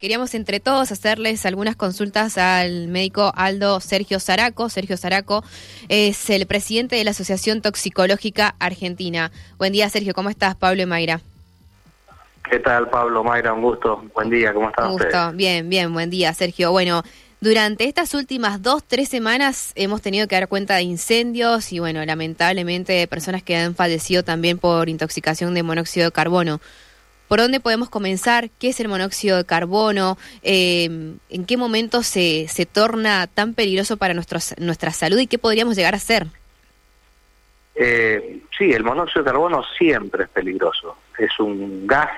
Queríamos 0.00 0.32
entre 0.36 0.60
todos 0.60 0.92
hacerles 0.92 1.44
algunas 1.44 1.74
consultas 1.74 2.38
al 2.38 2.86
médico 2.86 3.32
Aldo 3.34 3.80
Sergio 3.80 4.20
Zaraco. 4.20 4.68
Sergio 4.68 4.96
Zaraco 4.96 5.42
es 5.88 6.30
el 6.30 6.46
presidente 6.46 6.94
de 6.94 7.02
la 7.02 7.10
Asociación 7.10 7.62
Toxicológica 7.62 8.54
Argentina. 8.60 9.32
Buen 9.58 9.72
día, 9.72 9.90
Sergio. 9.90 10.14
¿Cómo 10.14 10.30
estás? 10.30 10.54
Pablo 10.54 10.82
y 10.82 10.86
Mayra. 10.86 11.20
¿Qué 12.48 12.60
tal, 12.60 12.88
Pablo? 12.88 13.24
Mayra, 13.24 13.52
un 13.52 13.62
gusto. 13.62 14.04
Buen 14.14 14.30
día, 14.30 14.54
¿cómo 14.54 14.68
estás? 14.68 14.86
Un 14.86 14.98
gusto. 14.98 15.32
Bien, 15.32 15.68
bien, 15.68 15.92
buen 15.92 16.10
día, 16.10 16.32
Sergio. 16.32 16.70
Bueno, 16.70 17.02
durante 17.40 17.86
estas 17.86 18.14
últimas 18.14 18.62
dos, 18.62 18.84
tres 18.86 19.08
semanas 19.08 19.72
hemos 19.74 20.00
tenido 20.00 20.28
que 20.28 20.36
dar 20.36 20.46
cuenta 20.46 20.76
de 20.76 20.82
incendios 20.82 21.72
y, 21.72 21.80
bueno, 21.80 22.04
lamentablemente 22.04 22.92
de 22.92 23.08
personas 23.08 23.42
que 23.42 23.56
han 23.56 23.74
fallecido 23.74 24.22
también 24.22 24.58
por 24.58 24.88
intoxicación 24.88 25.54
de 25.54 25.64
monóxido 25.64 26.06
de 26.06 26.12
carbono. 26.12 26.60
¿Por 27.28 27.40
dónde 27.40 27.60
podemos 27.60 27.90
comenzar? 27.90 28.50
¿Qué 28.58 28.70
es 28.70 28.80
el 28.80 28.88
monóxido 28.88 29.36
de 29.36 29.44
carbono? 29.44 30.16
Eh, 30.42 31.14
¿En 31.28 31.44
qué 31.46 31.56
momento 31.56 32.02
se, 32.02 32.48
se 32.48 32.66
torna 32.66 33.26
tan 33.26 33.54
peligroso 33.54 33.98
para 33.98 34.14
nuestros, 34.14 34.54
nuestra 34.58 34.90
salud 34.90 35.18
y 35.18 35.26
qué 35.26 35.38
podríamos 35.38 35.76
llegar 35.76 35.94
a 35.94 35.98
hacer? 35.98 36.26
Eh, 37.74 38.40
sí, 38.56 38.72
el 38.72 38.82
monóxido 38.82 39.22
de 39.22 39.30
carbono 39.30 39.62
siempre 39.78 40.24
es 40.24 40.30
peligroso. 40.30 40.96
Es 41.16 41.38
un 41.38 41.86
gas 41.86 42.10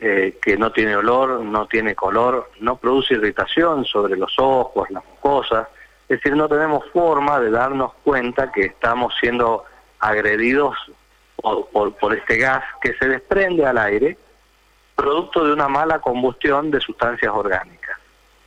eh, 0.00 0.38
que 0.42 0.56
no 0.56 0.72
tiene 0.72 0.96
olor, 0.96 1.40
no 1.42 1.66
tiene 1.66 1.94
color, 1.94 2.50
no 2.58 2.76
produce 2.76 3.14
irritación 3.14 3.84
sobre 3.84 4.16
los 4.16 4.34
ojos, 4.38 4.90
las 4.90 5.04
mucosas. 5.04 5.68
Es 6.08 6.18
decir, 6.18 6.34
no 6.34 6.48
tenemos 6.48 6.84
forma 6.90 7.38
de 7.38 7.50
darnos 7.50 7.92
cuenta 8.02 8.50
que 8.50 8.62
estamos 8.62 9.14
siendo 9.20 9.64
agredidos 10.00 10.74
por, 11.36 11.94
por, 11.94 12.14
este 12.16 12.38
gas 12.38 12.64
que 12.80 12.94
se 12.94 13.06
desprende 13.06 13.64
al 13.64 13.78
aire, 13.78 14.18
producto 15.12 15.44
de 15.44 15.52
una 15.52 15.68
mala 15.68 15.98
combustión 15.98 16.70
de 16.70 16.80
sustancias 16.80 17.30
orgánicas. 17.34 17.98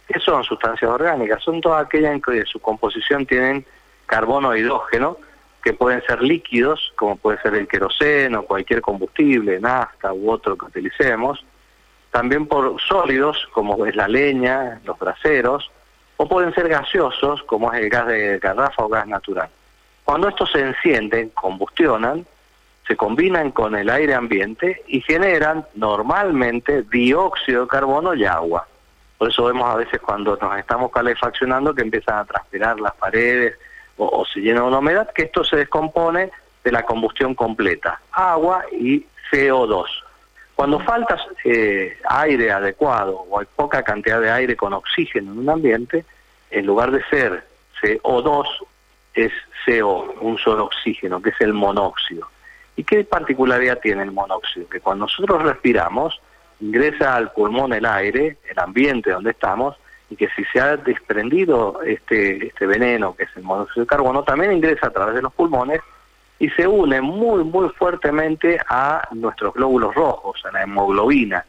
¿Qué 0.07 0.19
son 0.19 0.43
sustancias 0.43 0.89
orgánicas? 0.89 1.43
Son 1.43 1.61
todas 1.61 1.85
aquellas 1.85 2.13
en 2.13 2.21
que 2.23 2.43
su 2.47 2.59
composición 2.59 3.23
tienen 3.27 3.63
carbono 4.07 4.51
e 4.51 4.61
hidrógeno, 4.61 5.17
que 5.63 5.73
pueden 5.73 6.01
ser 6.07 6.23
líquidos, 6.23 6.91
como 6.95 7.17
puede 7.17 7.39
ser 7.43 7.53
el 7.53 7.67
queroseno, 7.67 8.41
cualquier 8.45 8.81
combustible, 8.81 9.59
nafta 9.59 10.11
u 10.11 10.31
otro 10.31 10.57
que 10.57 10.65
utilicemos, 10.65 11.45
también 12.09 12.47
por 12.47 12.81
sólidos, 12.81 13.47
como 13.53 13.85
es 13.85 13.95
la 13.95 14.07
leña, 14.07 14.81
los 14.85 14.97
braseros, 14.97 15.69
o 16.17 16.27
pueden 16.27 16.51
ser 16.55 16.67
gaseosos, 16.67 17.43
como 17.43 17.71
es 17.73 17.79
el 17.83 17.89
gas 17.91 18.07
de 18.07 18.39
garrafa 18.39 18.85
o 18.85 18.89
gas 18.89 19.05
natural. 19.05 19.49
Cuando 20.03 20.29
estos 20.29 20.51
se 20.51 20.61
encienden, 20.61 21.29
combustionan, 21.29 22.25
se 22.87 22.95
combinan 22.95 23.51
con 23.51 23.75
el 23.75 23.89
aire 23.89 24.13
ambiente 24.13 24.83
y 24.87 25.01
generan 25.01 25.65
normalmente 25.75 26.83
dióxido 26.83 27.63
de 27.63 27.67
carbono 27.67 28.13
y 28.13 28.25
agua. 28.25 28.67
Por 29.17 29.29
eso 29.29 29.45
vemos 29.45 29.67
a 29.73 29.77
veces 29.77 29.99
cuando 30.01 30.37
nos 30.37 30.57
estamos 30.57 30.91
calefaccionando 30.91 31.73
que 31.73 31.81
empiezan 31.81 32.19
a 32.19 32.25
transpirar 32.25 32.79
las 32.79 32.93
paredes 32.95 33.57
o, 33.97 34.25
se 34.25 34.41
llena 34.41 34.63
una 34.63 34.79
humedad, 34.79 35.09
que 35.13 35.23
esto 35.23 35.43
se 35.43 35.55
descompone 35.55 36.29
de 36.63 36.71
la 36.71 36.83
combustión 36.83 37.33
completa, 37.33 38.01
agua 38.11 38.65
y 38.71 39.05
CO2. 39.31 39.85
Cuando 40.53 40.79
falta 40.81 41.17
eh, 41.45 41.97
aire 42.09 42.51
adecuado 42.51 43.25
o 43.29 43.39
hay 43.39 43.45
poca 43.55 43.83
cantidad 43.83 44.19
de 44.19 44.31
aire 44.31 44.55
con 44.55 44.73
oxígeno 44.73 45.31
en 45.31 45.39
un 45.39 45.49
ambiente, 45.49 46.05
en 46.51 46.65
lugar 46.65 46.91
de 46.91 47.03
ser 47.05 47.45
CO2 47.81 48.45
es 49.13 49.31
CO, 49.65 50.13
un 50.19 50.37
solo 50.37 50.65
oxígeno, 50.65 51.21
que 51.21 51.29
es 51.29 51.41
el 51.41 51.53
monóxido. 51.53 52.27
¿Y 52.75 52.83
qué 52.83 53.03
particularidad 53.03 53.79
tiene 53.79 54.03
el 54.03 54.11
monóxido? 54.11 54.67
Que 54.67 54.81
cuando 54.81 55.05
nosotros 55.05 55.43
respiramos, 55.43 56.19
ingresa 56.59 57.15
al 57.15 57.31
pulmón 57.31 57.73
el 57.73 57.85
aire, 57.85 58.37
el 58.49 58.59
ambiente 58.59 59.11
donde 59.11 59.31
estamos, 59.31 59.77
y 60.09 60.15
que 60.15 60.27
si 60.35 60.43
se 60.45 60.59
ha 60.59 60.77
desprendido 60.77 61.81
este, 61.83 62.47
este 62.47 62.65
veneno, 62.65 63.15
que 63.15 63.23
es 63.23 63.29
el 63.35 63.43
monóxido 63.43 63.83
de 63.83 63.87
carbono, 63.87 64.23
también 64.23 64.51
ingresa 64.51 64.87
a 64.87 64.91
través 64.91 65.15
de 65.15 65.21
los 65.21 65.33
pulmones 65.33 65.81
y 66.37 66.49
se 66.49 66.67
une 66.67 67.01
muy, 67.01 67.43
muy 67.43 67.69
fuertemente 67.69 68.59
a 68.67 69.07
nuestros 69.11 69.53
glóbulos 69.53 69.95
rojos, 69.95 70.43
a 70.45 70.51
la 70.51 70.63
hemoglobina, 70.63 71.45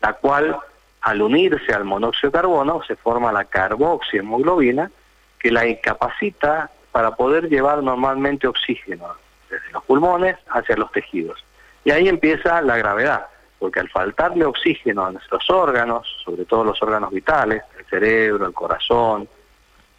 la 0.00 0.12
cual 0.12 0.56
al 1.00 1.22
unirse 1.22 1.72
al 1.72 1.84
monóxido 1.84 2.30
de 2.30 2.38
carbono 2.38 2.82
se 2.86 2.96
forma 2.96 3.32
la 3.32 3.44
carboxihemoglobina 3.44 4.90
que 5.38 5.50
la 5.50 5.66
incapacita 5.66 6.70
para 6.92 7.12
poder 7.12 7.48
llevar 7.48 7.82
normalmente 7.82 8.46
oxígeno 8.46 9.06
desde 9.50 9.70
los 9.72 9.84
pulmones 9.84 10.36
hacia 10.48 10.76
los 10.76 10.90
tejidos. 10.92 11.42
Y 11.84 11.90
ahí 11.90 12.08
empieza 12.08 12.60
la 12.62 12.76
gravedad, 12.76 13.26
porque 13.58 13.80
al 13.80 13.88
faltarle 13.88 14.44
oxígeno 14.44 15.04
a 15.04 15.12
nuestros 15.12 15.48
órganos, 15.50 16.06
sobre 16.24 16.44
todo 16.44 16.64
los 16.64 16.82
órganos 16.82 17.10
vitales, 17.10 17.62
el 17.78 17.84
cerebro, 17.86 18.46
el 18.46 18.52
corazón 18.52 19.28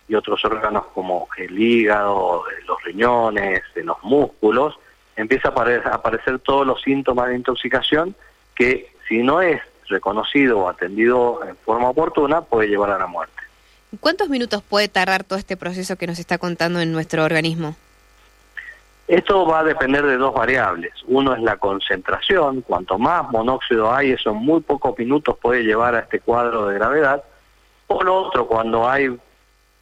y 0.07 0.16
otros 0.16 0.44
órganos 0.46 0.86
como 0.94 1.28
el 1.38 1.57
hígado, 1.57 2.44
los 2.68 2.84
riñones, 2.84 3.63
los 3.75 3.97
músculos, 4.03 4.78
empieza 5.16 5.50
a 5.50 5.96
aparecer 5.96 6.40
todos 6.40 6.66
los 6.66 6.81
síntomas 6.81 7.30
de 7.30 7.36
intoxicación 7.36 8.16
que 8.56 8.91
si 9.07 9.24
no 9.24 9.41
es 9.41 9.62
reconocido 9.88 10.59
o 10.59 10.69
atendido 10.69 11.41
en 11.47 11.56
forma 11.57 11.90
oportuna 11.90 12.41
puede 12.41 12.68
llevar 12.68 12.91
a 12.91 13.00
la 13.00 13.07
muerte. 13.07 13.34
¿Cuántos 14.00 14.30
minutos 14.30 14.62
puede 14.62 14.90
tardar 14.90 15.24
todo 15.24 15.40
este 15.40 15.56
proceso 15.56 15.96
que 15.96 16.07
nos 16.07 16.19
está 16.19 16.38
contando 16.38 16.81
en 16.81 16.91
nuestro 16.91 17.24
organismo? 17.24 17.75
Esto 19.07 19.45
va 19.45 19.59
a 19.59 19.63
depender 19.63 20.06
de 20.06 20.18
dos 20.18 20.34
variables. 20.34 20.91
Uno 21.07 21.34
es 21.34 21.41
la 21.41 21.56
concentración. 21.56 22.62
Cuanto 22.62 23.00
más 23.00 23.29
monóxido 23.31 23.94
hay, 23.94 24.12
eso 24.12 24.31
en 24.31 24.38
muy 24.38 24.59
pocos 24.59 24.97
minutos 24.97 25.38
puede 25.41 25.63
llevar 25.63 25.95
a 25.95 26.00
este 26.00 26.19
cuadro 26.19 26.68
de 26.68 26.75
gravedad. 26.75 27.23
O 27.88 27.95
otro, 27.95 28.47
cuando 28.47 28.90
hay 28.90 29.18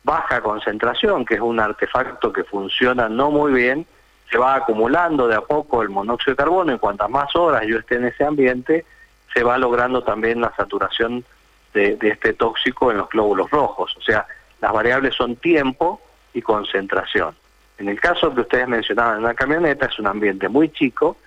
baja 0.03 0.41
concentración, 0.41 1.25
que 1.25 1.35
es 1.35 1.41
un 1.41 1.59
artefacto 1.59 2.31
que 2.31 2.43
funciona 2.43 3.09
no 3.09 3.31
muy 3.31 3.51
bien, 3.51 3.87
se 4.29 4.37
va 4.37 4.55
acumulando 4.55 5.27
de 5.27 5.35
a 5.35 5.41
poco 5.41 5.81
el 5.81 5.89
monóxido 5.89 6.33
de 6.33 6.37
carbono 6.37 6.73
y 6.75 6.77
cuantas 6.77 7.09
más 7.09 7.35
horas 7.35 7.63
yo 7.65 7.79
esté 7.79 7.95
en 7.95 8.05
ese 8.05 8.23
ambiente, 8.23 8.85
se 9.33 9.43
va 9.43 9.57
logrando 9.57 10.03
también 10.03 10.39
la 10.39 10.53
saturación 10.55 11.25
de, 11.73 11.95
de 11.95 12.09
este 12.09 12.33
tóxico 12.33 12.91
en 12.91 12.97
los 12.97 13.09
glóbulos 13.09 13.49
rojos. 13.49 13.95
O 13.97 14.01
sea, 14.01 14.27
las 14.61 14.71
variables 14.71 15.15
son 15.15 15.35
tiempo 15.35 15.99
y 16.31 16.43
concentración. 16.43 17.35
En 17.77 17.89
el 17.89 17.99
caso 17.99 18.33
que 18.33 18.41
ustedes 18.41 18.67
mencionaban 18.67 19.17
en 19.17 19.23
la 19.23 19.33
camioneta, 19.33 19.87
es 19.87 19.99
un 19.99 20.07
ambiente 20.07 20.47
muy 20.47 20.69
chico, 20.69 21.17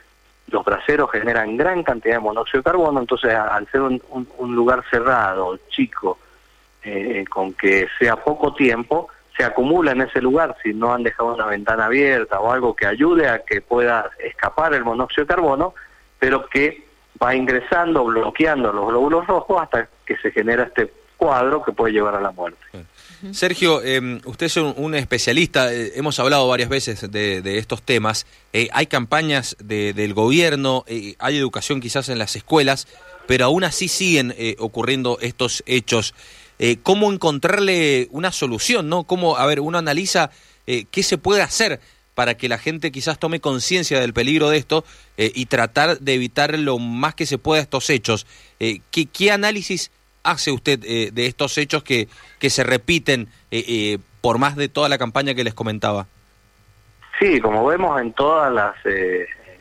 los 0.51 0.65
braseros 0.65 1.11
generan 1.11 1.57
gran 1.57 1.83
cantidad 1.83 2.15
de 2.15 2.21
monóxido 2.21 2.61
de 2.61 2.65
carbono, 2.65 3.01
entonces 3.01 3.35
al 3.35 3.67
ser 3.69 3.83
un, 3.83 4.01
lugar 4.55 4.83
cerrado, 4.91 5.59
chico, 5.69 6.19
eh, 6.83 7.25
con 7.29 7.53
que 7.53 7.87
sea 7.99 8.17
poco 8.17 8.55
tiempo, 8.55 9.09
se 9.37 9.45
acumula 9.45 9.93
en 9.93 10.03
ese 10.03 10.21
lugar 10.21 10.57
si 10.63 10.73
no 10.73 10.93
han 10.93 11.03
dejado 11.03 11.35
una 11.35 11.47
ventana 11.47 11.87
abierta 11.87 12.41
o 12.41 12.51
algo 12.51 12.75
que 12.75 12.87
ayude 12.87 13.29
a 13.29 13.45
que 13.45 13.61
pueda 13.61 14.11
escapar 14.19 14.75
el 14.75 14.85
monóxido 14.85 15.25
de 15.25 15.35
carbono, 15.35 15.75
pero 16.19 16.47
que 16.49 16.89
va 17.23 17.35
ingresando, 17.35 18.05
bloqueando 18.05 18.73
los 18.73 18.89
glóbulos 18.89 19.27
rojos 19.27 19.63
hasta 19.63 19.89
que 20.05 20.17
se 20.17 20.31
genera 20.33 20.65
este 20.65 20.91
cuadro 21.17 21.63
que 21.63 21.73
puede 21.73 21.93
llevar 21.93 22.15
a 22.15 22.21
la 22.21 22.31
muerte. 22.31 22.59
Sergio, 23.33 23.83
em, 23.83 24.21
usted 24.25 24.47
es 24.47 24.57
un, 24.57 24.95
especialista, 24.95 25.73
eh, 25.73 25.93
hemos 25.97 26.19
hablado 26.21 26.47
varias 26.47 26.69
veces 26.69 27.11
de, 27.11 27.59
estos 27.59 27.83
temas, 27.83 28.27
eh, 28.53 28.69
hay 28.73 28.87
campañas 28.87 29.57
del 29.61 30.15
gobierno, 30.15 30.85
eh, 30.87 31.17
hay 31.19 31.37
educación 31.37 31.81
quizás 31.81 32.09
en 32.09 32.19
las 32.19 32.37
escuelas, 32.37 32.87
pero 33.27 33.47
aún 33.47 33.65
así 33.65 33.89
siguen 33.89 34.35
ocurriendo 34.59 35.19
estos 35.21 35.63
hechos. 35.67 36.15
¿Cómo 36.83 37.13
encontrarle 37.13 38.09
una 38.11 38.33
solución? 38.33 38.89
¿no? 38.89 39.05
¿Cómo, 39.05 39.37
a 39.37 39.45
ver, 39.45 39.61
uno 39.61 39.77
analiza 39.77 40.31
qué 40.65 41.03
se 41.03 41.19
puede 41.19 41.43
hacer 41.43 41.79
para 42.15 42.39
que 42.39 42.49
la 42.49 42.57
gente 42.57 42.91
quizás 42.91 43.19
tome 43.19 43.41
conciencia 43.41 44.01
del 44.01 44.15
peligro 44.15 44.49
de 44.49 44.57
esto 44.57 44.83
y 45.19 45.45
tratar 45.45 46.01
de 46.01 46.15
evitar 46.15 46.59
lo 46.59 46.79
más 46.79 47.15
que 47.15 47.27
se 47.27 47.37
pueda 47.37 47.61
estos 47.61 47.91
hechos? 47.91 48.27
¿qué, 48.59 49.07
¿Qué 49.13 49.31
análisis 49.31 49.91
hace 50.31 50.51
usted 50.51 50.81
eh, 50.85 51.11
de 51.13 51.27
estos 51.27 51.57
hechos 51.59 51.83
que, 51.83 52.09
que 52.39 52.51
se 52.51 52.65
repiten 52.65 53.29
eh, 53.51 53.65
eh, 53.67 53.99
por 54.21 54.39
más 54.39 54.57
de 54.57 54.69
toda 54.69 54.89
la 54.89 54.99
campaña 54.99 55.35
que 55.35 55.45
les 55.45 55.55
comentaba? 55.55 56.07
Sí, 57.19 57.41
como 57.41 57.67
vemos 57.67 58.01
en 58.01 58.13
todas 58.13 58.53
las 58.53 58.77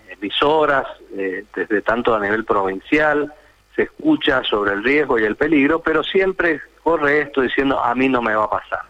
emisoras, 0.09 0.85
desde 1.09 1.81
tanto 1.81 2.13
a 2.13 2.19
nivel 2.19 2.45
provincial, 2.45 3.33
se 3.75 3.83
escucha 3.83 4.43
sobre 4.43 4.73
el 4.73 4.83
riesgo 4.83 5.17
y 5.17 5.23
el 5.23 5.35
peligro, 5.35 5.79
pero 5.79 6.03
siempre 6.03 6.61
corre 6.83 7.21
esto 7.21 7.41
diciendo 7.41 7.79
a 7.83 7.95
mí 7.95 8.09
no 8.09 8.21
me 8.21 8.35
va 8.35 8.43
a 8.43 8.49
pasar, 8.49 8.81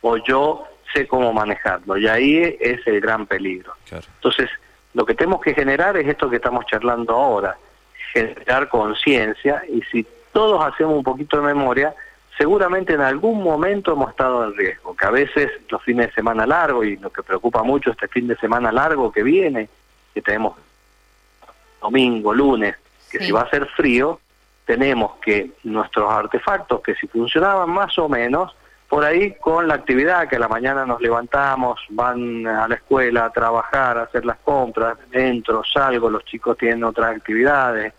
o 0.00 0.16
yo 0.16 0.64
sé 0.92 1.06
cómo 1.06 1.32
manejarlo, 1.32 1.96
y 1.96 2.08
ahí 2.08 2.56
es 2.58 2.84
el 2.86 3.00
gran 3.00 3.26
peligro. 3.26 3.74
Entonces, 3.90 4.50
lo 4.94 5.06
que 5.06 5.14
tenemos 5.14 5.40
que 5.40 5.54
generar 5.54 5.96
es 5.96 6.08
esto 6.08 6.28
que 6.28 6.36
estamos 6.36 6.66
charlando 6.66 7.14
ahora, 7.14 7.56
generar 8.12 8.68
conciencia, 8.68 9.62
y 9.68 9.82
si 9.82 10.04
todos 10.36 10.62
hacemos 10.62 10.98
un 10.98 11.02
poquito 11.02 11.38
de 11.38 11.46
memoria, 11.46 11.94
seguramente 12.36 12.92
en 12.92 13.00
algún 13.00 13.42
momento 13.42 13.94
hemos 13.94 14.10
estado 14.10 14.44
en 14.44 14.54
riesgo, 14.54 14.94
que 14.94 15.06
a 15.06 15.10
veces 15.10 15.50
los 15.70 15.82
fines 15.82 16.08
de 16.08 16.12
semana 16.12 16.46
largos, 16.46 16.84
y 16.84 16.98
lo 16.98 17.08
que 17.08 17.22
preocupa 17.22 17.62
mucho 17.62 17.90
este 17.90 18.06
fin 18.06 18.28
de 18.28 18.36
semana 18.36 18.70
largo 18.70 19.10
que 19.10 19.22
viene, 19.22 19.70
que 20.12 20.20
tenemos 20.20 20.58
domingo, 21.80 22.34
lunes, 22.34 22.76
que 23.10 23.18
si 23.20 23.32
va 23.32 23.40
a 23.40 23.48
ser 23.48 23.64
frío, 23.68 24.20
tenemos 24.66 25.12
que 25.22 25.52
nuestros 25.64 26.12
artefactos, 26.12 26.82
que 26.82 26.94
si 26.96 27.06
funcionaban 27.06 27.70
más 27.70 27.98
o 27.98 28.06
menos, 28.06 28.54
por 28.90 29.06
ahí 29.06 29.36
con 29.40 29.66
la 29.66 29.72
actividad 29.72 30.28
que 30.28 30.36
a 30.36 30.40
la 30.40 30.48
mañana 30.48 30.84
nos 30.84 31.00
levantamos, 31.00 31.80
van 31.88 32.46
a 32.46 32.68
la 32.68 32.74
escuela 32.74 33.24
a 33.24 33.30
trabajar, 33.32 33.96
a 33.96 34.02
hacer 34.02 34.26
las 34.26 34.36
compras, 34.36 34.98
entro, 35.12 35.64
salgo, 35.64 36.10
los 36.10 36.26
chicos 36.26 36.58
tienen 36.58 36.84
otras 36.84 37.16
actividades, 37.16 37.94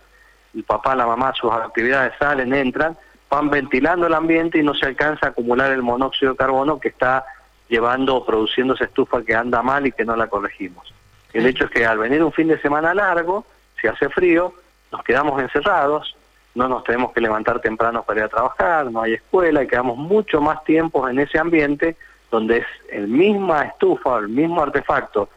el 0.58 0.64
papá, 0.64 0.96
la 0.96 1.06
mamá, 1.06 1.34
sus 1.40 1.52
actividades 1.52 2.14
salen, 2.18 2.54
entran, 2.54 2.98
van 3.30 3.50
ventilando 3.50 4.08
el 4.08 4.14
ambiente 4.14 4.58
y 4.58 4.64
no 4.64 4.74
se 4.74 4.88
alcanza 4.88 5.28
a 5.28 5.30
acumular 5.30 5.72
el 5.72 5.84
monóxido 5.84 6.32
de 6.32 6.38
carbono 6.38 6.80
que 6.80 6.88
está 6.90 7.26
llevando 7.70 8.16
o 8.16 8.26
produciendo 8.26 8.74
esa 8.74 8.86
estufa 8.86 9.22
que 9.22 9.36
anda 9.36 9.62
mal 9.62 9.86
y 9.86 9.92
que 9.92 10.04
no 10.04 10.16
la 10.16 10.28
corregimos. 10.28 10.94
El 11.34 11.46
hecho 11.46 11.66
es 11.66 11.72
que 11.72 11.86
al 11.86 12.00
venir 12.00 12.24
un 12.24 12.32
fin 12.32 12.48
de 12.48 12.60
semana 12.60 12.94
largo, 12.94 13.46
si 13.80 13.88
hace 13.88 14.10
frío, 14.10 14.54
nos 14.92 15.04
quedamos 15.04 15.40
encerrados, 15.40 16.16
no 16.56 16.68
nos 16.68 16.84
tenemos 16.84 17.14
que 17.14 17.22
levantar 17.22 17.60
temprano 17.60 18.02
para 18.02 18.22
ir 18.22 18.26
a 18.26 18.30
trabajar, 18.30 18.90
no 18.90 19.04
hay 19.04 19.14
escuela 19.14 19.62
y 19.62 19.68
quedamos 19.68 19.98
mucho 19.98 20.42
más 20.42 20.64
tiempo 20.64 21.08
en 21.08 21.20
ese 21.20 21.38
ambiente 21.38 21.98
donde 22.32 22.58
es 22.58 22.66
el 22.90 23.08
misma 23.08 23.64
estufa, 23.64 24.18
el 24.18 24.30
mismo 24.30 24.64
artefacto 24.64 25.30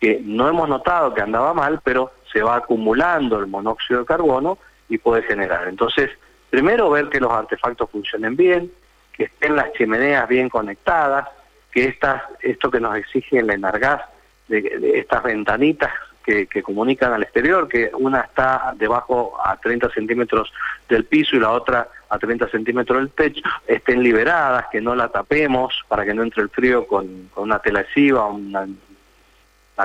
que 0.00 0.20
no 0.22 0.48
hemos 0.48 0.68
notado 0.68 1.14
que 1.14 1.22
andaba 1.22 1.54
mal, 1.54 1.80
pero 1.82 2.10
se 2.32 2.42
va 2.42 2.56
acumulando 2.56 3.38
el 3.38 3.46
monóxido 3.46 4.00
de 4.00 4.06
carbono 4.06 4.58
y 4.88 4.98
puede 4.98 5.22
generar. 5.22 5.68
Entonces, 5.68 6.10
primero 6.50 6.90
ver 6.90 7.08
que 7.08 7.20
los 7.20 7.32
artefactos 7.32 7.90
funcionen 7.90 8.36
bien, 8.36 8.70
que 9.12 9.24
estén 9.24 9.56
las 9.56 9.72
chimeneas 9.72 10.28
bien 10.28 10.48
conectadas, 10.48 11.28
que 11.70 11.84
estas, 11.84 12.22
esto 12.40 12.70
que 12.70 12.80
nos 12.80 12.96
exige 12.96 13.38
el 13.38 13.50
Enargas, 13.50 14.02
de 14.48 14.92
estas 14.98 15.24
ventanitas 15.24 15.92
que, 16.26 16.62
comunican 16.62 17.12
al 17.12 17.22
exterior, 17.22 17.68
que 17.68 17.90
una 17.94 18.22
está 18.22 18.74
debajo 18.76 19.38
a 19.44 19.56
30 19.56 19.90
centímetros 19.90 20.52
del 20.88 21.04
piso 21.04 21.36
y 21.36 21.40
la 21.40 21.52
otra 21.52 21.88
a 22.08 22.18
30 22.18 22.48
centímetros 22.48 22.98
del 22.98 23.10
techo, 23.10 23.42
estén 23.66 24.02
liberadas, 24.02 24.66
que 24.70 24.80
no 24.80 24.94
la 24.96 25.08
tapemos 25.08 25.84
para 25.86 26.04
que 26.04 26.14
no 26.14 26.24
entre 26.24 26.42
el 26.42 26.48
frío 26.48 26.86
con, 26.86 27.30
una 27.36 27.60
tela 27.60 27.80
adhesiva, 27.80 28.26
una, 28.26 28.66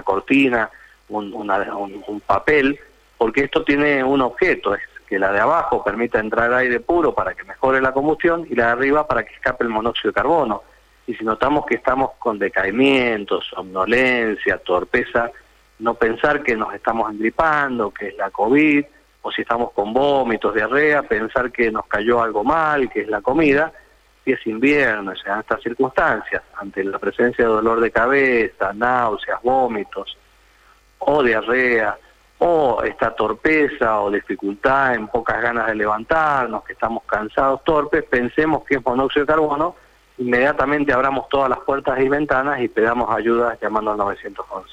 cortina, 0.03 0.69
un, 1.17 2.03
un, 2.07 2.19
papel, 2.21 2.79
porque 3.17 3.45
esto 3.45 3.63
tiene 3.63 4.03
un 4.03 4.21
objeto, 4.21 4.73
es 4.73 4.81
que 5.07 5.19
la 5.19 5.31
de 5.31 5.39
abajo 5.39 5.83
permita 5.83 6.19
entrar 6.19 6.53
aire 6.53 6.79
puro 6.79 7.13
para 7.13 7.33
que 7.33 7.43
mejore 7.43 7.81
la 7.81 7.91
combustión 7.91 8.47
y 8.49 8.55
la 8.55 8.67
de 8.67 8.71
arriba 8.71 9.07
para 9.07 9.23
que 9.23 9.33
escape 9.33 9.63
el 9.63 9.69
monóxido 9.69 10.11
de 10.11 10.15
carbono. 10.15 10.63
Y 11.05 11.15
si 11.15 11.25
notamos 11.25 11.65
que 11.65 11.75
estamos 11.75 12.11
con 12.17 12.39
decaimiento, 12.39 13.41
somnolencia, 13.41 14.57
torpeza, 14.59 15.31
no 15.79 15.95
pensar 15.95 16.43
que 16.43 16.55
nos 16.55 16.73
estamos 16.73 17.11
engripando, 17.11 17.91
que 17.91 18.09
es 18.09 18.17
la 18.17 18.29
COVID, 18.29 18.85
o 19.23 19.31
si 19.31 19.41
estamos 19.41 19.71
con 19.71 19.93
vómitos, 19.93 20.53
diarrea, 20.53 21.03
pensar 21.03 21.51
que 21.51 21.71
nos 21.71 21.85
cayó 21.87 22.21
algo 22.21 22.43
mal, 22.43 22.89
que 22.89 23.01
es 23.01 23.07
la 23.07 23.21
comida, 23.21 23.71
si 24.23 24.31
es 24.31 24.47
invierno, 24.47 25.11
o 25.11 25.15
sea, 25.15 25.33
en 25.33 25.39
estas 25.39 25.61
circunstancias, 25.61 26.43
ante 26.55 26.83
la 26.83 26.99
presencia 26.99 27.45
de 27.45 27.51
dolor 27.51 27.79
de 27.79 27.91
cabeza, 27.91 28.73
náuseas, 28.73 29.41
vómitos, 29.41 30.17
o 31.01 31.23
diarrea, 31.23 31.97
o 32.39 32.81
esta 32.83 33.15
torpeza 33.15 34.01
o 34.01 34.09
dificultad 34.09 34.95
en 34.95 35.07
pocas 35.07 35.41
ganas 35.41 35.67
de 35.67 35.75
levantarnos, 35.75 36.63
que 36.63 36.73
estamos 36.73 37.03
cansados, 37.05 37.63
torpes, 37.63 38.03
pensemos 38.03 38.63
que 38.63 38.75
es 38.75 38.85
monóxido 38.85 39.25
de 39.25 39.31
carbono, 39.31 39.75
inmediatamente 40.17 40.91
abramos 40.91 41.29
todas 41.29 41.49
las 41.49 41.59
puertas 41.59 41.99
y 41.99 42.09
ventanas 42.09 42.61
y 42.61 42.67
pedamos 42.67 43.15
ayuda 43.15 43.57
llamando 43.61 43.91
al 43.91 43.97
911. 43.97 44.69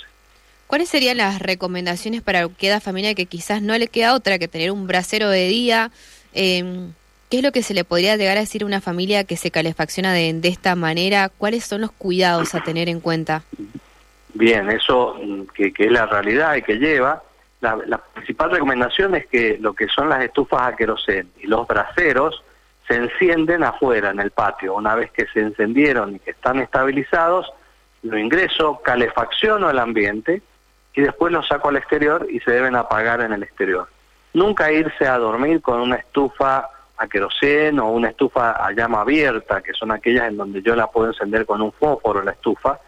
¿Cuáles 0.66 0.88
serían 0.88 1.16
las 1.16 1.40
recomendaciones 1.40 2.22
para 2.22 2.46
cada 2.48 2.81
familia 2.81 3.14
que 3.14 3.26
quizás 3.26 3.62
no 3.62 3.76
le 3.76 3.88
queda 3.88 4.14
otra 4.14 4.38
que 4.38 4.48
tener 4.48 4.70
un 4.70 4.86
brasero 4.86 5.28
de 5.31 5.48
día? 5.48 5.90
Eh, 6.34 6.88
¿Qué 7.31 7.38
es 7.38 7.42
lo 7.42 7.52
que 7.52 7.62
se 7.62 7.74
le 7.74 7.84
podría 7.84 8.16
llegar 8.16 8.38
a 8.38 8.40
decir 8.40 8.62
a 8.62 8.66
una 8.66 8.81
familia 8.81 9.24
que 9.24 9.36
se 9.36 9.50
calefacciona 9.50 10.14
de, 10.14 10.40
esta 10.44 10.74
manera? 10.74 11.28
¿Cuáles 11.28 11.64
son 11.64 11.82
los 11.82 11.92
cuidados 11.92 12.54
a 12.54 12.62
tener 12.62 12.88
en 12.88 13.00
cuenta? 13.00 13.42
Bien, 14.38 14.70
eso 14.70 15.17
mm, 15.20 15.43
que, 15.52 15.73
es 15.76 15.90
la 15.90 16.06
realidad 16.06 16.55
y 16.55 16.62
que 16.62 16.79
lleva. 16.79 17.20
La, 17.61 17.99
principal 18.14 18.52
recomendación 18.52 19.17
es 19.17 19.26
que 19.26 19.58
lo 19.58 19.75
que 19.75 19.88
son 19.88 20.08
las 20.08 20.23
estufas 20.23 20.62
a 20.62 20.76
querosén 20.76 21.32
y 21.40 21.49
los 21.49 21.67
braseros 21.67 22.44
se 22.87 22.94
encienden 22.94 23.64
afuera 23.64 24.11
en 24.11 24.20
el 24.20 24.31
patio. 24.31 24.76
Una 24.76 24.94
vez 24.94 25.11
que 25.11 25.26
se 25.26 25.40
encendieron 25.40 26.14
y 26.14 26.19
que 26.20 26.31
están 26.31 26.61
estabilizados, 26.61 27.52
lo 28.05 28.17
ingreso, 28.17 28.81
calefacciono 28.81 29.70
el 29.70 29.79
ambiente 29.81 30.41
y 30.94 31.00
después 31.00 31.32
los 31.32 31.49
saco 31.49 31.70
al 31.70 31.76
exterior 31.76 32.29
y 32.31 32.38
se 32.38 32.52
deben 32.52 32.76
apagar 32.76 33.20
en 33.23 33.32
el 33.32 33.43
exterior. 33.43 33.88
Nunca 34.34 34.70
irse 34.70 35.08
a 35.08 35.19
dormir 35.19 35.61
con 35.61 35.81
una 35.81 35.96
estufa 35.96 36.70
a 36.96 37.08
queroseno 37.08 37.88
o 37.88 37.91
una 37.91 38.11
estufa 38.11 38.52
a 38.52 38.70
llama 38.70 39.00
abierta, 39.00 39.62
que 39.62 39.73
son 39.73 39.91
aquellas 39.91 40.29
en 40.29 40.37
donde 40.37 40.62
yo 40.62 40.76
la 40.76 40.87
puedo 40.87 41.08
encender 41.08 41.44
con 41.44 41.61
un 41.61 41.73
fósforo 41.73 42.23
la 42.23 42.32
estufa, 42.32 42.79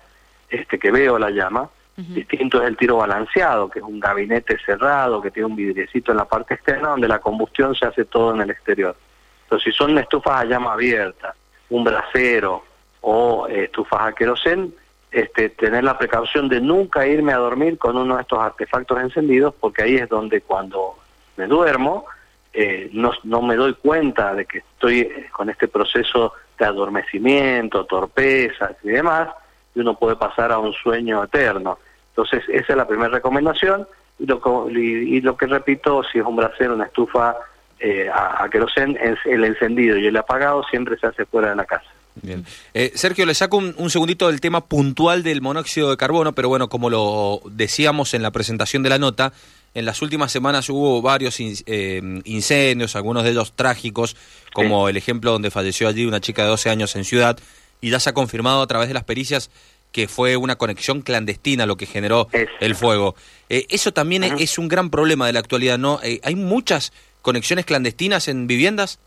este 0.51 0.79
que 0.79 0.91
veo 0.91 1.19
la 1.19 1.31
llama. 1.31 1.69
Distinto 1.97 2.63
es 2.63 2.69
el 2.69 2.79
tiro 2.79 2.97
balanceado, 2.97 3.69
que 3.69 3.81
es 3.81 3.85
un 3.85 4.01
gabinete 4.01 4.57
cerrado, 4.65 5.21
que 5.21 5.31
tiene 5.31 5.49
un 5.49 5.57
vidriecito 5.57 6.13
en 6.13 6.17
la 6.17 6.25
parte 6.25 6.55
externa, 6.55 6.91
donde 6.91 7.07
la 7.07 7.19
combustión 7.19 7.75
se 7.75 7.85
hace 7.85 8.07
todo 8.07 8.35
en 8.35 8.41
el 8.41 8.49
exterior. 8.49 8.97
Entonces, 9.43 9.71
si 9.71 9.77
son 9.77 9.99
estufas 9.99 10.41
a 10.41 10.45
llama 10.47 10.73
abierta, 10.73 11.35
un 11.69 11.85
brasero 11.85 12.65
o 13.03 13.47
eh, 13.49 13.65
estufas 13.65 14.01
a 14.01 14.13
queroseno, 14.15 14.69
este, 15.11 15.51
tener 15.51 15.85
la 15.85 15.99
precaución 15.99 16.49
de 16.49 16.61
nunca 16.61 17.07
irme 17.07 17.35
a 17.35 17.39
dormir 17.39 17.77
con 17.77 17.99
uno 17.99 18.17
de 18.17 18.23
estos 18.23 18.39
artefactos 18.39 18.99
encendidos, 18.99 19.55
porque 19.61 19.83
ahí 19.83 19.97
es 19.97 20.09
donde 20.09 20.41
cuando 20.41 20.97
me 21.37 21.47
duermo 21.47 22.07
eh, 22.53 22.91
no, 22.93 23.13
no 23.25 23.43
me 23.43 23.57
doy 23.57 23.75
cuenta 23.75 24.35
de 24.35 24.45
que 24.45 24.59
estoy 24.59 25.01
eh, 25.01 25.29
con 25.33 25.51
este 25.51 25.69
proceso 25.69 26.33
de 26.59 26.65
adormecimiento, 26.65 27.87
torpeza 27.87 28.73
y 28.83 28.89
demás, 28.89 29.29
y 29.75 29.81
uno 29.81 29.95
puede 29.99 30.17
pasar 30.17 30.53
a 30.53 30.59
un 30.59 30.73
sueño 30.73 31.23
eterno. 31.25 31.79
Entonces, 32.11 32.43
esa 32.49 32.73
es 32.73 32.77
la 32.77 32.87
primera 32.87 33.11
recomendación. 33.11 33.87
Y 34.19 34.27
lo, 34.27 34.69
y, 34.71 35.21
lo 35.21 35.37
que 35.37 35.47
repito, 35.47 36.03
si 36.05 36.19
es 36.19 36.25
un 36.25 36.37
brasero, 36.37 36.75
una 36.75 36.85
estufa 36.85 37.37
eh, 37.79 38.09
a, 38.13 38.45
a 38.45 38.49
querosén, 38.51 38.99
el 39.25 39.45
encendido 39.45 39.97
y 39.97 40.07
el 40.07 40.17
apagado 40.17 40.63
siempre 40.65 40.99
se 40.99 41.07
hace 41.07 41.25
fuera 41.25 41.51
de 41.51 41.57
la 41.57 41.65
casa. 41.65 41.91
Bien. 42.23 42.45
Eh, 42.75 42.93
Sergio, 42.95 43.25
le 43.25 43.35
saco 43.35 43.57
un, 43.57 43.91
segundito 43.91 44.29
del 44.29 44.41
tema 44.41 44.67
puntual 44.67 45.23
del 45.23 45.41
monóxido 45.41 45.91
de 45.91 45.97
carbono, 45.97 46.35
pero 46.35 46.49
bueno, 46.49 46.69
como 46.69 46.91
lo 46.91 47.41
decíamos 47.51 48.15
en 48.15 48.23
la 48.23 48.31
presentación 48.31 48.83
de 48.83 48.91
la 48.91 48.99
nota, 48.99 49.33
en 49.75 49.85
las 49.85 50.03
últimas 50.03 50.33
semanas 50.33 50.69
hubo 50.69 51.01
varios 51.01 51.37
eh, 51.39 52.03
incendios, 52.25 52.97
algunos 52.97 53.25
de 53.25 53.31
ellos 53.31 53.53
trágicos, 53.55 54.17
como 54.53 54.89
el 54.89 54.97
ejemplo 54.97 55.33
donde 55.33 55.51
falleció 55.51 55.89
allí 55.89 56.05
una 56.05 56.21
chica 56.21 56.43
de 56.43 56.49
12 56.49 56.71
años 56.71 56.97
en 56.97 57.05
Ciudad, 57.05 57.39
y 57.81 57.91
ya 57.91 58.01
se 58.01 58.11
ha 58.11 58.15
confirmado 58.15 58.63
a 58.63 58.67
través 58.67 58.89
de 58.89 58.95
las 58.95 59.05
pericias 59.05 59.51
que 59.93 60.07
fue 60.07 60.37
una 60.37 60.57
conexión 60.57 61.03
clandestina 61.03 61.67
lo 61.67 61.77
que 61.77 61.87
generó 61.87 62.29
el 62.61 62.75
fuego. 62.75 63.17
Eh, 63.49 63.67
eso 63.71 63.93
también 63.93 64.23
es 64.25 64.59
un 64.59 64.69
gran 64.69 64.91
problema 64.91 65.27
de 65.27 65.33
la 65.33 65.41
actualidad, 65.41 65.79
¿no? 65.79 65.99
¿Hay 66.23 66.35
muchas 66.37 66.93
conexiones 67.23 67.65
clandestinas 67.65 68.29
en 68.29 68.47
viviendas? 68.47 68.99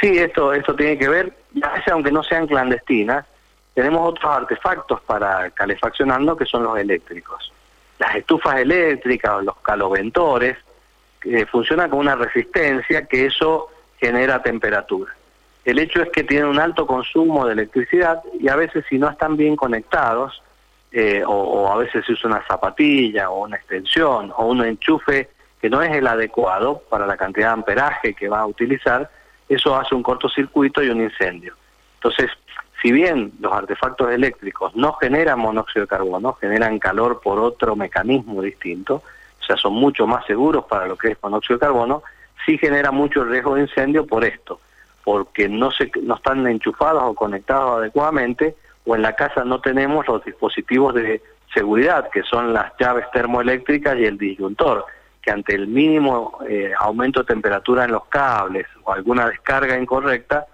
Sí, 0.00 0.16
esto, 0.16 0.54
esto 0.54 0.74
tiene 0.74 0.98
que 0.98 1.08
ver, 1.08 1.32
y 1.54 1.64
a 1.64 1.70
veces 1.70 1.88
aunque 1.92 2.10
no 2.10 2.22
sean 2.22 2.46
clandestinas, 2.46 3.26
tenemos 3.74 4.10
otros 4.10 4.30
artefactos 4.30 5.00
para 5.02 5.50
calefaccionando 5.50 6.36
que 6.36 6.46
son 6.46 6.64
los 6.64 6.78
eléctricos. 6.78 7.52
Las 7.98 8.16
estufas 8.16 8.60
eléctricas 8.60 9.32
o 9.32 9.42
los 9.42 9.56
caloventores 9.58 10.56
que 11.20 11.44
funcionan 11.46 11.90
con 11.90 11.98
una 11.98 12.16
resistencia 12.16 13.06
que 13.06 13.26
eso 13.26 13.68
genera 13.98 14.42
temperatura. 14.42 15.14
El 15.64 15.78
hecho 15.78 16.02
es 16.02 16.10
que 16.10 16.24
tienen 16.24 16.48
un 16.48 16.58
alto 16.58 16.86
consumo 16.86 17.46
de 17.46 17.52
electricidad 17.52 18.22
y 18.38 18.48
a 18.48 18.56
veces 18.56 18.84
si 18.88 18.98
no 18.98 19.08
están 19.08 19.36
bien 19.36 19.56
conectados, 19.56 20.42
eh, 20.92 21.22
o, 21.24 21.32
o, 21.32 21.72
a 21.72 21.76
veces 21.76 22.04
se 22.04 22.12
usa 22.12 22.30
una 22.30 22.44
zapatilla 22.46 23.30
o 23.30 23.44
una 23.44 23.56
extensión 23.56 24.32
o 24.36 24.46
un 24.46 24.64
enchufe 24.64 25.28
que 25.60 25.70
no 25.70 25.82
es 25.82 25.92
el 25.92 26.06
adecuado 26.06 26.82
para 26.88 27.06
la 27.06 27.16
cantidad 27.16 27.48
de 27.48 27.52
amperaje 27.52 28.14
que 28.14 28.28
va 28.28 28.40
a 28.40 28.46
utilizar, 28.46 29.08
eso 29.48 29.76
hace 29.76 29.94
un 29.94 30.02
cortocircuito 30.02 30.82
y 30.82 30.88
un 30.88 31.02
incendio. 31.02 31.54
Entonces, 31.94 32.30
si 32.80 32.92
bien 32.92 33.32
los 33.40 33.52
artefactos 33.52 34.10
eléctricos 34.10 34.74
no 34.74 34.94
generan 34.94 35.38
monóxido 35.38 35.82
de 35.82 35.88
carbono, 35.88 36.32
generan 36.34 36.78
calor 36.78 37.20
por 37.20 37.38
otro 37.38 37.76
mecanismo 37.76 38.40
distinto, 38.40 39.02
o 39.40 39.44
sea, 39.44 39.56
son 39.56 39.74
mucho 39.74 40.06
más 40.06 40.24
seguros 40.26 40.64
para 40.64 40.86
lo 40.86 40.96
que 40.96 41.08
es 41.08 41.18
monóxido 41.22 41.58
de 41.58 41.66
carbono, 41.66 42.02
sí 42.46 42.56
genera 42.56 42.90
mucho 42.90 43.22
riesgo 43.24 43.54
de 43.54 43.62
incendio 43.62 44.06
por 44.06 44.24
esto, 44.24 44.60
porque 45.04 45.48
no, 45.48 45.70
se, 45.70 45.90
no 46.02 46.16
están 46.16 46.46
enchufados 46.46 47.02
o 47.04 47.14
conectados 47.14 47.78
adecuadamente, 47.78 48.56
o 48.84 48.94
en 48.94 49.02
la 49.02 49.14
casa 49.14 49.44
no 49.44 49.60
tenemos 49.60 50.06
los 50.08 50.24
dispositivos 50.24 50.94
de 50.94 51.22
seguridad, 51.54 52.08
que 52.10 52.22
son 52.22 52.52
las 52.52 52.72
llaves 52.78 53.06
termoeléctricas 53.12 53.98
y 53.98 54.04
el 54.04 54.18
disyuntor 54.18 54.86
que 55.22 55.30
ante 55.30 55.54
el 55.54 55.66
mínimo 55.66 56.38
eh, 56.48 56.72
aumento 56.78 57.20
de 57.20 57.26
temperatura 57.26 57.84
en 57.84 57.92
los 57.92 58.06
cables 58.06 58.66
o 58.84 58.92
alguna 58.92 59.28
descarga 59.28 59.78
incorrecta, 59.78 60.46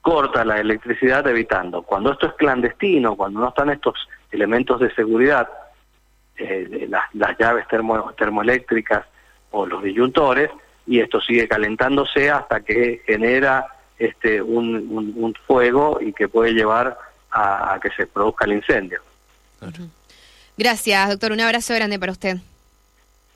corta 0.00 0.44
la 0.44 0.58
electricidad 0.58 1.26
evitando. 1.26 1.82
Cuando 1.82 2.12
esto 2.12 2.26
es 2.26 2.32
clandestino, 2.34 3.16
cuando 3.16 3.40
no 3.40 3.48
están 3.48 3.70
estos 3.70 4.08
elementos 4.30 4.80
de 4.80 4.92
seguridad, 4.94 5.48
eh, 6.36 6.88
las, 6.88 7.38
llaves 7.38 7.66
termo, 7.68 8.12
termoeléctricas 8.16 9.04
o 9.50 9.66
los 9.66 9.82
disyuntores, 9.82 10.50
y 10.86 11.00
esto 11.00 11.20
sigue 11.20 11.46
calentándose 11.46 12.30
hasta 12.30 12.60
que 12.60 13.02
genera 13.06 13.66
este 13.98 14.40
un, 14.42 15.34
fuego 15.46 15.98
y 16.00 16.12
que 16.12 16.28
puede 16.28 16.52
llevar 16.52 16.98
a, 17.30 17.78
que 17.82 17.90
se 17.90 18.06
produzca 18.06 18.44
el 18.44 18.54
incendio. 18.54 19.00
Gracias, 20.56 21.08
doctor. 21.10 21.32
Un 21.32 21.40
abrazo 21.40 21.74
grande 21.74 21.98
para 21.98 22.12
usted. 22.12 22.38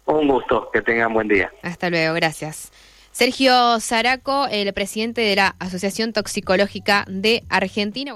Un 0.07 0.28
gusto, 0.28 0.71
que 0.73 0.83
tengan 0.83 1.12
buen 1.12 1.28
día. 1.28 1.52
Hasta 1.62 1.90
luego, 1.90 2.14
gracias. 2.14 2.73
Sergio 3.12 3.78
Zaraco, 3.78 4.47
el 4.50 4.73
presidente 4.73 5.21
de 5.21 5.37
la 5.37 5.54
Asociación 5.59 6.12
Toxicológica 6.12 7.04
de 7.07 7.45
Argentina. 7.49 8.14